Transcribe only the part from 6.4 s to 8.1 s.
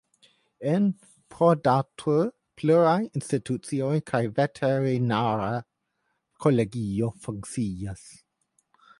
kolegio funkcias.